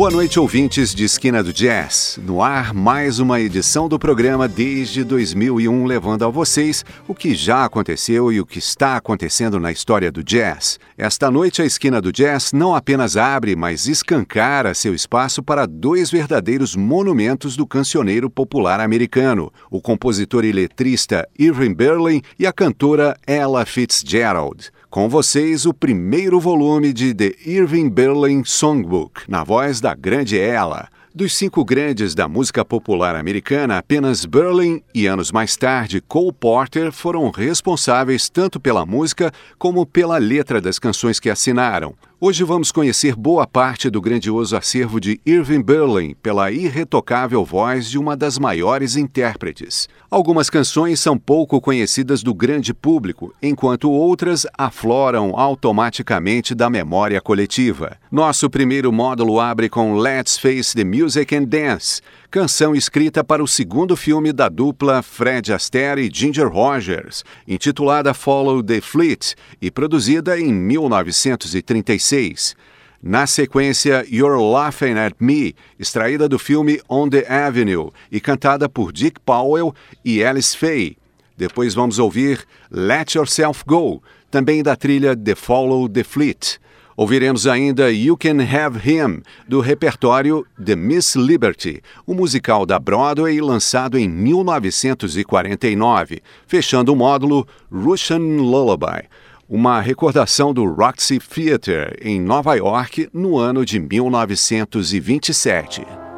Boa 0.00 0.10
noite, 0.10 0.40
ouvintes 0.40 0.94
de 0.94 1.04
Esquina 1.04 1.42
do 1.42 1.52
Jazz. 1.52 2.18
No 2.24 2.42
ar, 2.42 2.72
mais 2.72 3.18
uma 3.18 3.38
edição 3.38 3.86
do 3.86 3.98
programa 3.98 4.48
desde 4.48 5.04
2001, 5.04 5.84
levando 5.84 6.24
a 6.24 6.30
vocês 6.30 6.82
o 7.06 7.14
que 7.14 7.34
já 7.34 7.66
aconteceu 7.66 8.32
e 8.32 8.40
o 8.40 8.46
que 8.46 8.58
está 8.58 8.96
acontecendo 8.96 9.60
na 9.60 9.70
história 9.70 10.10
do 10.10 10.24
jazz. 10.24 10.80
Esta 10.96 11.30
noite, 11.30 11.60
a 11.60 11.66
Esquina 11.66 12.00
do 12.00 12.10
Jazz 12.10 12.50
não 12.54 12.74
apenas 12.74 13.14
abre, 13.14 13.54
mas 13.54 13.88
escancara 13.88 14.72
seu 14.72 14.94
espaço 14.94 15.42
para 15.42 15.66
dois 15.66 16.10
verdadeiros 16.10 16.74
monumentos 16.74 17.54
do 17.54 17.66
cancioneiro 17.66 18.30
popular 18.30 18.80
americano: 18.80 19.52
o 19.70 19.82
compositor 19.82 20.46
e 20.46 20.52
letrista 20.52 21.28
Irving 21.38 21.74
Berlin 21.74 22.22
e 22.38 22.46
a 22.46 22.54
cantora 22.54 23.18
Ella 23.26 23.66
Fitzgerald. 23.66 24.72
Com 24.90 25.08
vocês, 25.08 25.66
o 25.66 25.72
primeiro 25.72 26.40
volume 26.40 26.92
de 26.92 27.14
The 27.14 27.32
Irving 27.46 27.88
Berlin 27.88 28.42
Songbook, 28.44 29.20
na 29.28 29.44
voz 29.44 29.80
da 29.80 29.94
grande 29.94 30.36
Ella. 30.36 30.88
Dos 31.14 31.36
cinco 31.36 31.64
grandes 31.64 32.12
da 32.12 32.26
música 32.26 32.64
popular 32.64 33.14
americana, 33.14 33.78
apenas 33.78 34.24
Berlin 34.24 34.82
e 34.92 35.06
anos 35.06 35.30
mais 35.30 35.56
tarde 35.56 36.00
Cole 36.00 36.32
Porter 36.32 36.90
foram 36.90 37.30
responsáveis 37.30 38.28
tanto 38.28 38.58
pela 38.58 38.84
música 38.84 39.30
como 39.56 39.86
pela 39.86 40.18
letra 40.18 40.60
das 40.60 40.80
canções 40.80 41.20
que 41.20 41.30
assinaram. 41.30 41.94
Hoje 42.22 42.44
vamos 42.44 42.70
conhecer 42.70 43.16
boa 43.16 43.46
parte 43.46 43.88
do 43.88 43.98
grandioso 43.98 44.54
acervo 44.54 45.00
de 45.00 45.18
Irving 45.24 45.62
Berlin 45.62 46.14
pela 46.22 46.52
irretocável 46.52 47.42
voz 47.42 47.88
de 47.88 47.98
uma 47.98 48.14
das 48.14 48.38
maiores 48.38 48.94
intérpretes. 48.94 49.88
Algumas 50.10 50.50
canções 50.50 51.00
são 51.00 51.16
pouco 51.16 51.58
conhecidas 51.62 52.22
do 52.22 52.34
grande 52.34 52.74
público, 52.74 53.32
enquanto 53.40 53.90
outras 53.90 54.46
afloram 54.58 55.32
automaticamente 55.34 56.54
da 56.54 56.68
memória 56.68 57.22
coletiva. 57.22 57.96
Nosso 58.12 58.50
primeiro 58.50 58.92
módulo 58.92 59.40
abre 59.40 59.70
com 59.70 59.94
Let's 59.94 60.36
Face 60.36 60.74
the 60.76 60.84
Music 60.84 61.34
and 61.34 61.44
Dance, 61.44 62.02
canção 62.30 62.76
escrita 62.76 63.24
para 63.24 63.42
o 63.42 63.48
segundo 63.48 63.96
filme 63.96 64.32
da 64.32 64.48
dupla 64.48 65.02
Fred 65.02 65.52
Astaire 65.52 66.00
e 66.00 66.08
Ginger 66.12 66.46
Rogers, 66.46 67.24
intitulada 67.46 68.14
Follow 68.14 68.62
the 68.62 68.80
Fleet 68.80 69.34
e 69.60 69.68
produzida 69.68 70.38
em 70.38 70.52
1936. 70.52 72.54
Na 73.02 73.26
sequência, 73.26 74.06
You're 74.08 74.40
Laughing 74.40 74.96
at 74.96 75.16
Me, 75.18 75.56
extraída 75.76 76.28
do 76.28 76.38
filme 76.38 76.80
On 76.88 77.08
the 77.08 77.26
Avenue 77.28 77.90
e 78.12 78.20
cantada 78.20 78.68
por 78.68 78.92
Dick 78.92 79.18
Powell 79.20 79.74
e 80.04 80.22
Alice 80.22 80.56
Faye. 80.56 80.96
Depois 81.36 81.74
vamos 81.74 81.98
ouvir 81.98 82.44
Let 82.70 83.16
Yourself 83.16 83.64
Go, 83.66 84.00
também 84.30 84.62
da 84.62 84.76
trilha 84.76 85.16
The 85.16 85.34
Follow 85.34 85.88
the 85.88 86.04
Fleet. 86.04 86.60
Ouviremos 86.96 87.46
ainda 87.46 87.92
You 87.92 88.16
Can 88.16 88.38
Have 88.42 88.80
Him, 88.84 89.22
do 89.48 89.60
repertório 89.60 90.44
The 90.62 90.76
Miss 90.76 91.14
Liberty, 91.14 91.82
um 92.06 92.14
musical 92.14 92.66
da 92.66 92.78
Broadway 92.78 93.40
lançado 93.40 93.98
em 93.98 94.06
1949, 94.08 96.22
fechando 96.46 96.92
o 96.92 96.96
módulo 96.96 97.48
Russian 97.72 98.18
Lullaby, 98.18 99.08
uma 99.48 99.80
recordação 99.80 100.52
do 100.52 100.64
Roxy 100.64 101.18
Theatre 101.18 101.96
em 102.02 102.20
Nova 102.20 102.54
York 102.54 103.08
no 103.12 103.38
ano 103.38 103.64
de 103.64 103.80
1927. 103.80 106.09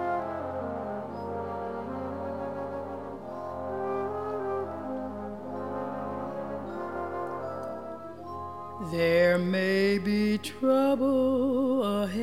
Trouble 10.38 11.82
ahead, 12.03 12.22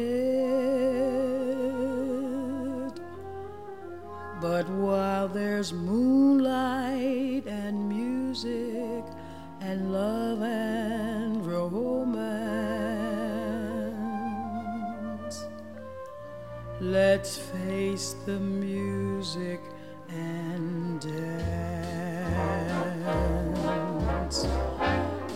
but 4.41 4.69
while 4.69 5.27
there's 5.27 5.73
moonlight 5.73 7.45
and 7.47 7.89
music 7.89 9.03
and 9.61 9.91
love 9.91 10.41
and 10.41 11.45
romance, 11.45 12.15
let's 16.79 17.37
face 17.37 18.15
the 18.25 18.39
music 18.39 19.61
and 20.09 21.01
dance 21.01 21.59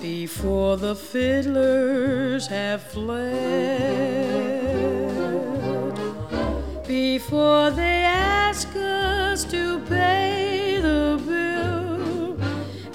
before 0.04 0.76
the 0.76 0.94
fiddlers 0.94 2.46
have 2.48 2.84
fled, 2.84 3.32
before 6.86 7.72
they 7.72 8.04
ask 8.04 8.68
us 8.76 9.46
to 9.46 9.80
pay 9.86 10.78
the 10.82 11.18
bill, 11.26 12.38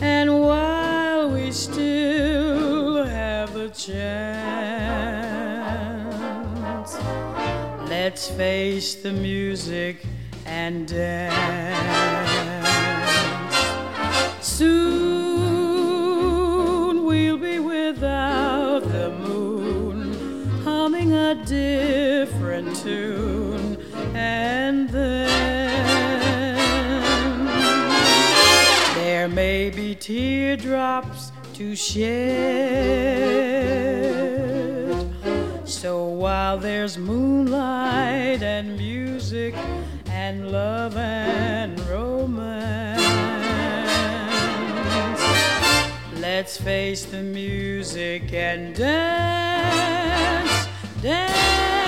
and 0.03 0.39
while 0.39 1.31
we 1.31 1.51
still 1.51 3.03
have 3.07 3.57
a 3.57 3.71
chance, 3.71 3.89
let's 7.89 8.29
face 8.29 8.97
the 8.97 9.13
music 9.13 10.05
and 10.45 10.87
dance. 10.87 11.39
Soon 14.43 15.38
teardrops 30.57 31.31
to 31.53 31.77
shed. 31.77 32.09
So 35.67 36.07
while 36.07 36.57
there's 36.57 36.97
moonlight 36.97 38.43
and 38.43 38.79
music 38.79 39.55
and 40.07 40.51
love 40.51 40.97
and 40.97 41.79
romance. 41.81 43.03
Let's 46.19 46.57
face 46.57 47.05
the 47.05 47.21
music 47.23 48.33
and 48.33 48.75
dance, 48.75 50.67
dance. 51.03 51.88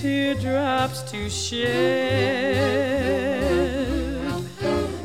Teardrops 0.00 1.02
to 1.10 1.30
shed. 1.30 2.76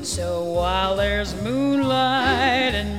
So 0.03 0.43
while 0.43 0.95
there's 0.97 1.33
moonlight 1.41 2.75
and 2.75 2.97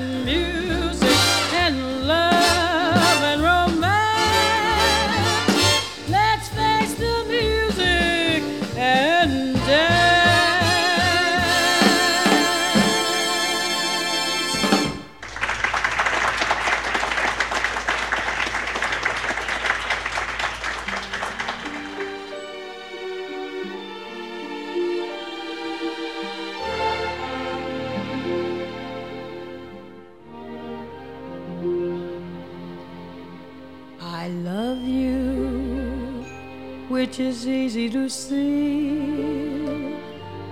music 0.00 0.59
which 37.00 37.18
is 37.18 37.46
easy 37.46 37.88
to 37.88 38.08
see. 38.08 39.96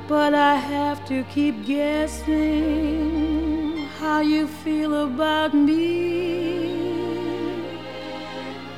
But 0.09 0.33
I 0.35 0.55
have 0.55 1.05
to 1.09 1.25
keep 1.25 1.67
guessing 1.67 3.07
how 3.99 4.21
you 4.21 4.47
feel 4.47 5.05
about 5.05 5.53
me. 5.53 6.79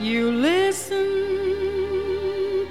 You 0.01 0.33
listen 0.33 1.07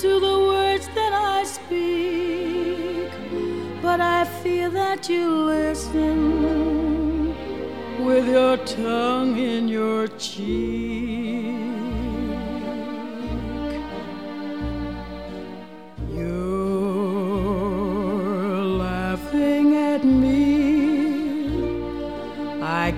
to 0.04 0.19
the 0.19 0.38
words 0.51 0.88
that 0.95 1.13
I 1.13 1.44
speak, 1.45 3.12
but 3.81 4.01
I 4.01 4.25
feel 4.44 4.72
that 4.72 5.07
you 5.07 5.30
listen 5.56 6.10
with 8.04 8.27
your 8.27 8.57
tongue 8.57 9.38
in 9.38 9.68
your 9.68 10.07
cheek. 10.07 11.19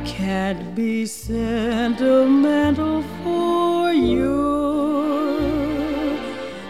Can't 0.06 0.76
be 0.76 1.06
sentimental 1.06 3.04
for 3.24 3.92
you. 3.94 4.52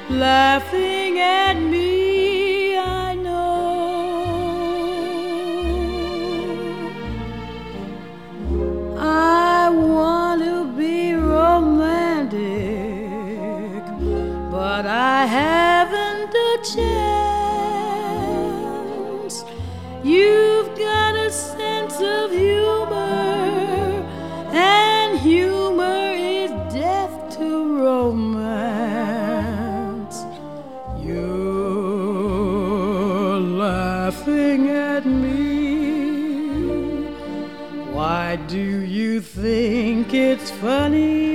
Laughing 0.10 1.19
at 1.19 1.54
me, 1.54 2.78
I 2.78 3.16
know. 3.16 3.72
I 9.00 9.69
want 9.69 10.42
to 10.44 10.66
be 10.78 11.13
romantic, 11.13 12.42
but 14.51 14.86
I 14.86 15.25
haven't 15.25 16.33
a 16.36 16.57
chance. 16.75 17.31
You've 20.04 20.60
think 39.21 40.15
it's 40.15 40.50
funny 40.50 41.31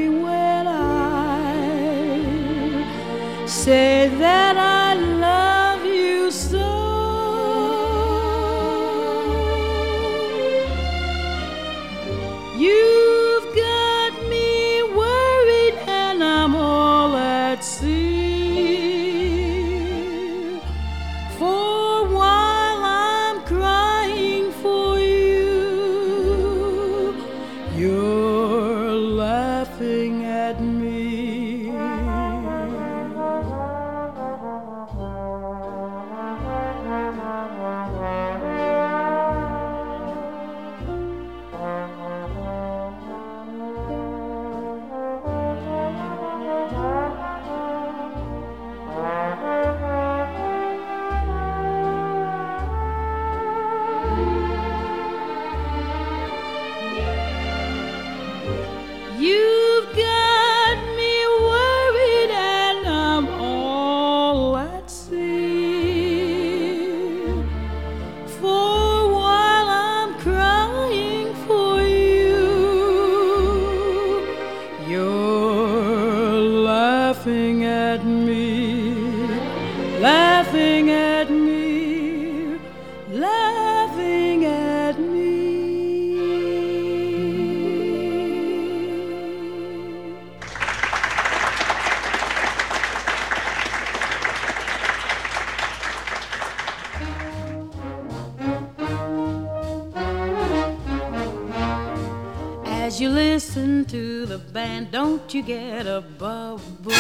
As 102.97 103.03
you 103.03 103.11
listen 103.11 103.85
to 103.85 104.25
the 104.25 104.39
band, 104.39 104.91
don't 104.91 105.35
you 105.35 105.43
get 105.43 105.87
a 105.87 106.01
bubble? 106.01 106.93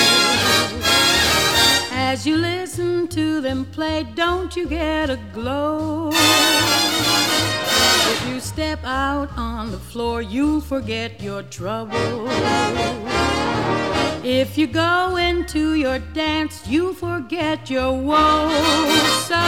As 1.90 2.26
you 2.26 2.36
listen 2.36 3.08
to 3.08 3.40
them 3.40 3.64
play, 3.64 4.02
don't 4.14 4.54
you 4.54 4.68
get 4.68 5.08
a 5.08 5.18
glow? 5.32 6.10
If 8.12 8.28
you 8.28 8.40
step 8.40 8.84
out 8.84 9.30
on 9.38 9.70
the 9.70 9.78
floor, 9.78 10.20
you'll 10.20 10.60
forget 10.60 11.22
your 11.22 11.42
trouble. 11.44 12.28
If 14.22 14.58
you 14.58 14.66
go 14.66 15.16
into 15.16 15.76
your 15.76 15.98
dance, 15.98 16.68
you 16.68 16.92
forget 16.92 17.70
your 17.70 17.92
woes. 17.96 19.00
So 19.24 19.42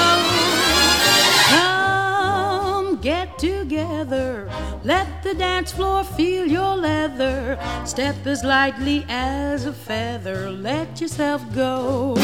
come 1.50 2.96
get 3.02 3.38
together. 3.38 4.50
Let 4.82 5.17
the 5.28 5.34
dance 5.34 5.72
floor 5.72 6.02
feel 6.04 6.46
your 6.46 6.74
leather. 6.74 7.58
Step 7.84 8.26
as 8.26 8.42
lightly 8.42 9.04
as 9.10 9.66
a 9.66 9.72
feather. 9.74 10.50
Let 10.50 11.02
yourself 11.02 11.42
go. 11.54 12.14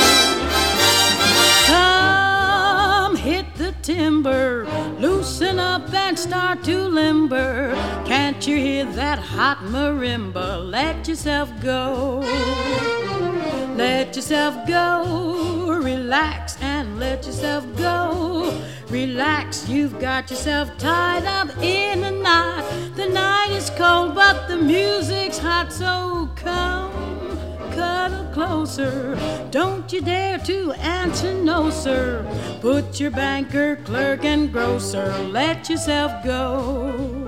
Come 1.67 3.17
hit 3.17 3.47
the 3.57 3.73
timber, 3.83 4.67
loosen 4.99 5.59
up 5.59 5.93
and 5.93 6.19
start 6.19 6.65
to 6.65 6.79
limber. 6.89 7.75
Can't 8.07 8.47
you 8.47 8.57
hear 8.57 8.87
that 8.93 9.19
hot 9.19 9.59
marimba? 9.59 10.71
Let 10.71 11.07
yourself 11.07 11.51
go. 11.61 12.21
Let 13.77 14.17
yourself 14.17 14.67
go. 14.67 15.79
Relax 15.83 16.57
and 16.63 16.99
let 16.99 17.27
yourself 17.27 17.65
go. 17.77 18.65
Relax, 18.95 19.69
you've 19.69 19.99
got 19.99 20.31
yourself 20.31 20.79
tied 20.79 21.25
up 21.25 21.49
in 21.61 22.05
a 22.05 22.13
knot. 22.13 22.65
The 22.95 23.09
night 23.09 23.51
is 23.51 23.69
cold, 23.71 24.15
but 24.15 24.47
the 24.47 24.57
music's 24.57 25.37
hot, 25.37 25.73
so 25.73 26.31
come 26.37 26.93
cuddle 27.73 28.25
closer. 28.33 29.19
Don't 29.51 29.93
you 29.93 30.01
dare 30.01 30.39
to 30.39 30.71
answer 30.75 31.35
no, 31.35 31.71
sir. 31.71 32.25
Put 32.61 33.01
your 33.01 33.11
banker, 33.11 33.75
clerk, 33.85 34.25
and 34.25 34.53
grocer. 34.53 35.13
Let 35.27 35.69
yourself 35.69 36.23
go. 36.23 37.27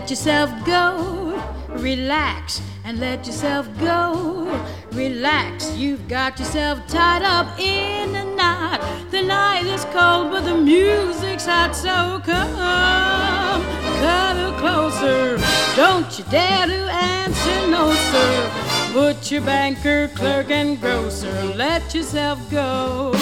Let 0.00 0.08
yourself 0.08 0.64
go, 0.64 1.42
relax, 1.68 2.62
and 2.84 2.98
let 3.00 3.26
yourself 3.26 3.68
go, 3.78 4.48
relax. 4.92 5.76
You've 5.76 6.08
got 6.08 6.38
yourself 6.38 6.86
tied 6.88 7.22
up 7.22 7.60
in 7.60 8.16
a 8.16 8.24
night. 8.34 8.80
The 9.10 9.20
night 9.20 9.66
is 9.66 9.84
cold, 9.92 10.30
but 10.30 10.46
the 10.46 10.56
music's 10.56 11.44
hot, 11.44 11.76
so 11.76 12.18
come, 12.24 13.62
cuddle 14.00 14.58
closer. 14.58 15.36
Don't 15.76 16.18
you 16.18 16.24
dare 16.30 16.66
to 16.66 16.90
answer 16.90 17.66
no, 17.66 17.92
sir. 17.92 19.20
Your 19.30 19.42
banker, 19.42 20.08
clerk, 20.14 20.50
and 20.50 20.80
grocer. 20.80 21.30
Let 21.54 21.94
yourself 21.94 22.38
go. 22.50 23.12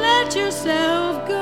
Let 0.00 0.34
yourself 0.34 1.28
go. 1.28 1.41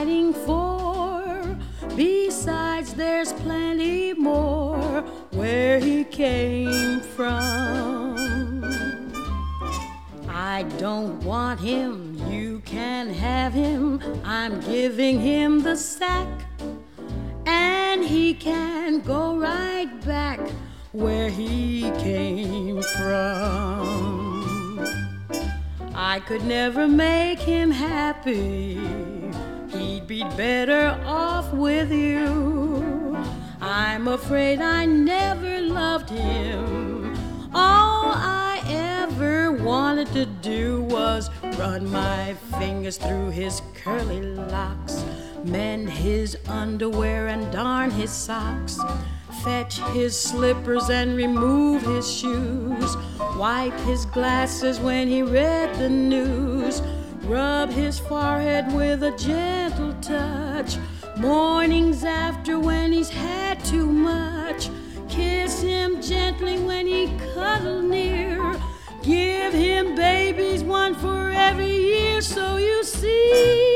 Fighting 0.00 0.32
for. 0.32 1.58
Besides, 1.94 2.94
there's 2.94 3.34
plenty 3.34 4.14
more 4.14 5.02
where 5.32 5.78
he 5.78 6.04
came 6.04 7.00
from. 7.00 8.16
I 10.26 10.62
don't 10.78 11.22
want 11.22 11.60
him, 11.60 12.16
you 12.30 12.60
can 12.60 13.10
have 13.10 13.52
him. 13.52 14.00
I'm 14.24 14.60
giving 14.60 15.20
him 15.20 15.62
the 15.62 15.76
sack, 15.76 16.28
and 17.44 18.02
he 18.02 18.32
can 18.32 19.00
go 19.00 19.36
right 19.36 19.92
back 20.06 20.40
where 20.92 21.28
he 21.28 21.90
came 21.98 22.80
from. 22.96 23.20
I 25.94 26.20
could 26.20 26.44
never 26.44 26.88
make 26.88 27.40
him 27.40 27.70
happy. 27.70 29.09
Be 30.10 30.24
better 30.36 31.00
off 31.06 31.52
with 31.52 31.92
you. 31.92 33.16
I'm 33.60 34.08
afraid 34.08 34.60
I 34.60 34.84
never 34.84 35.60
loved 35.60 36.10
him. 36.10 37.14
All 37.54 38.10
I 38.10 38.60
ever 38.66 39.52
wanted 39.52 40.08
to 40.14 40.26
do 40.26 40.82
was 40.82 41.30
run 41.56 41.88
my 41.92 42.34
fingers 42.58 42.96
through 42.96 43.30
his 43.30 43.62
curly 43.72 44.20
locks, 44.20 45.04
mend 45.44 45.88
his 45.88 46.36
underwear 46.48 47.28
and 47.28 47.48
darn 47.52 47.92
his 47.92 48.10
socks 48.10 48.80
fetch 49.44 49.78
his 49.94 50.18
slippers 50.18 50.90
and 50.90 51.16
remove 51.16 51.82
his 51.82 52.12
shoes, 52.12 52.96
wipe 53.38 53.78
his 53.86 54.04
glasses 54.06 54.78
when 54.78 55.08
he 55.08 55.22
read 55.22 55.74
the 55.76 55.88
news, 55.88 56.82
rub 57.24 57.70
his 57.70 57.98
forehead 57.98 58.70
with 58.74 59.02
a 59.02 59.16
gentle 59.16 59.69
touch, 60.00 60.76
mornings 61.16 62.04
after 62.04 62.58
when 62.58 62.92
he's 62.92 63.10
had 63.10 63.62
too 63.64 63.86
much, 63.86 64.70
kiss 65.08 65.60
him 65.62 66.00
gently 66.00 66.58
when 66.58 66.86
he 66.86 67.16
cuddled 67.34 67.84
near, 67.84 68.54
give 69.02 69.52
him 69.52 69.94
babies 69.94 70.62
one 70.62 70.94
for 70.94 71.30
every 71.30 71.74
year 71.74 72.20
so 72.20 72.56
you 72.56 72.82
see. 72.84 73.69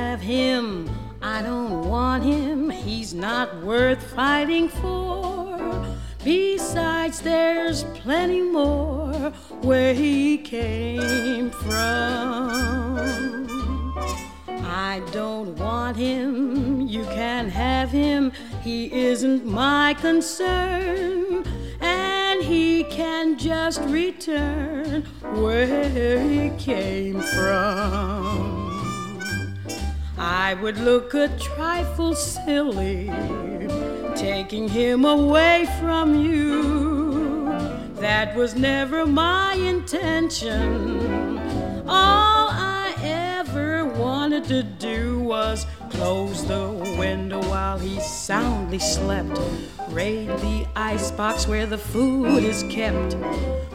Have 0.00 0.20
him, 0.22 0.88
I 1.20 1.42
don't 1.42 1.86
want 1.86 2.24
him, 2.24 2.70
he's 2.70 3.12
not 3.12 3.62
worth 3.62 4.02
fighting 4.14 4.68
for. 4.68 5.58
Besides, 6.24 7.20
there's 7.20 7.84
plenty 8.02 8.40
more 8.40 9.30
where 9.60 9.92
he 9.92 10.38
came 10.38 11.50
from. 11.50 13.46
I 14.88 15.02
don't 15.12 15.54
want 15.58 15.98
him, 15.98 16.80
you 16.88 17.04
can 17.04 17.50
have 17.50 17.90
him, 17.90 18.32
he 18.62 18.90
isn't 18.92 19.44
my 19.44 19.94
concern. 20.00 21.44
And 21.80 22.42
he 22.42 22.84
can 22.84 23.38
just 23.38 23.80
return 23.82 25.02
where 25.42 25.88
he 25.90 26.50
came 26.58 27.20
from. 27.20 28.69
I 30.22 30.52
would 30.52 30.76
look 30.76 31.14
a 31.14 31.28
trifle 31.38 32.14
silly 32.14 33.10
taking 34.14 34.68
him 34.68 35.06
away 35.06 35.66
from 35.80 36.14
you. 36.14 37.44
That 37.94 38.36
was 38.36 38.54
never 38.54 39.06
my 39.06 39.54
intention. 39.54 41.38
All 41.88 42.50
I 42.50 42.94
ever 43.02 43.86
wanted 43.86 44.44
to 44.48 44.62
do 44.62 45.20
was 45.20 45.64
close 45.88 46.44
the 46.46 46.68
window 46.98 47.40
while 47.48 47.78
he 47.78 47.98
soundly 48.00 48.78
slept, 48.78 49.40
raid 49.88 50.28
the 50.28 50.66
icebox 50.76 51.48
where 51.48 51.66
the 51.66 51.78
food 51.78 52.44
is 52.44 52.62
kept, 52.64 53.16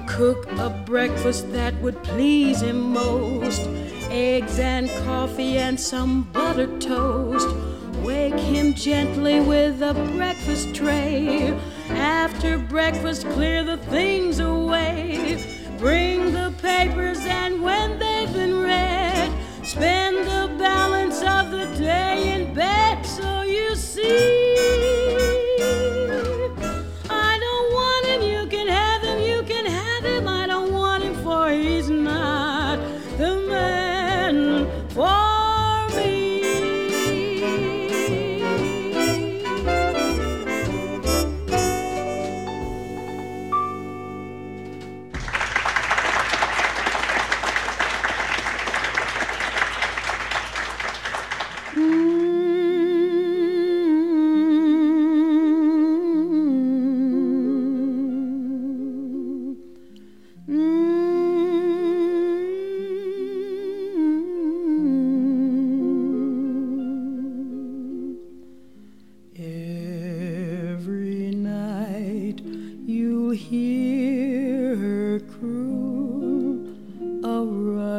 cook 0.06 0.46
a 0.60 0.70
breakfast 0.86 1.52
that 1.54 1.74
would 1.82 2.04
please 2.04 2.62
him 2.62 2.94
most 2.94 3.68
eggs 4.16 4.60
and 4.60 4.90
coffee 5.06 5.58
and 5.58 5.80
some 5.80 6.24
buttered 6.32 6.80
toast 6.80 7.48
Wake 8.06 8.38
him 8.38 8.76
gently 8.76 9.40
with 9.40 9.82
a 9.82 9.96
breakfast 10.16 10.76
tray. 10.76 11.58
After 11.90 12.60
breakfast, 12.60 13.28
clear 13.30 13.64
the 13.64 13.78
things 13.78 14.38
away. 14.38 15.44
Bring 15.80 16.32
the 16.32 16.54
papers, 16.62 17.18
and 17.26 17.64
when 17.64 17.98
they've 17.98 18.32
been 18.32 18.62
read, 18.62 19.32
spend 19.64 20.18
the 20.18 20.56
balance 20.60 21.24
of 21.24 21.50
the 21.50 21.66
day 21.80 22.34
in 22.36 22.54
bed 22.54 23.04
so 23.04 23.42
you 23.42 23.76
see. 23.76 24.45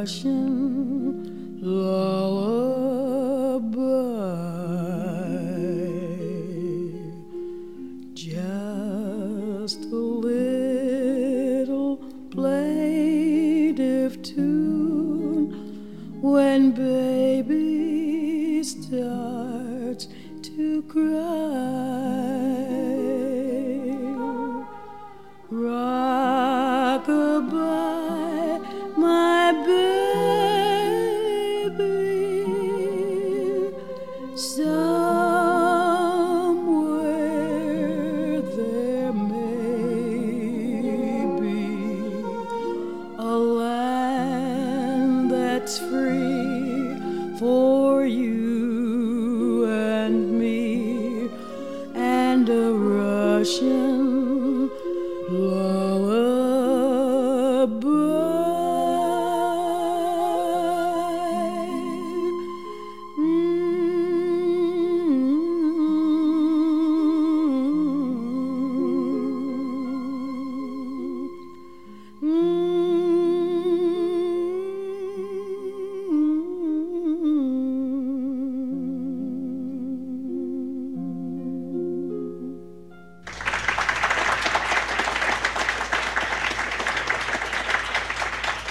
When 0.07 0.56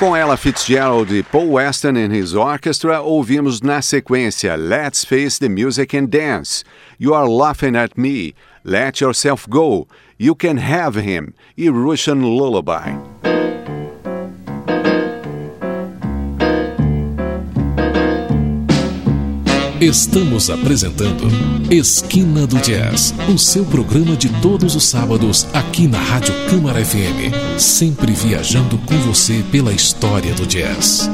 Com 0.06 0.16
ela 0.16 0.38
Fitzgerald 0.38 1.12
e 1.12 1.24
Paul 1.24 1.54
Weston 1.54 1.98
and 1.98 2.14
His 2.14 2.36
Orchestra, 2.36 3.02
ouvimos 3.02 3.60
na 3.60 3.82
sequência 3.82 4.56
Let's 4.56 5.04
Face 5.04 5.40
the 5.40 5.50
Music 5.50 5.98
and 5.98 6.06
Dance, 6.06 6.64
You 7.00 7.16
Are 7.16 7.28
Laughing 7.28 7.76
at 7.76 7.98
Me, 7.98 8.36
Let 8.64 9.02
Yourself 9.02 9.48
Go, 9.50 9.88
You 10.20 10.36
Can 10.36 10.58
Have 10.58 11.02
Him 11.02 11.34
e 11.58 11.72
Russian 11.72 12.22
Lullaby. 12.22 13.35
Estamos 19.82 20.50
apresentando 20.50 21.28
Esquina 21.70 22.48
do 22.48 22.58
Jazz, 22.60 23.14
o 23.34 23.38
seu 23.38 23.66
programa 23.66 24.16
de 24.16 24.30
todos 24.42 24.74
os 24.74 24.86
sábados 24.86 25.46
aqui 25.54 25.86
na 25.86 26.00
Rádio 26.00 26.34
Câmara 26.50 26.84
FM, 26.84 27.60
sempre 27.60 28.14
viajando 28.14 28.78
com 28.80 28.96
você 29.00 29.44
pela 29.52 29.74
história 29.74 30.34
do 30.34 30.46
jazz. 30.46 31.10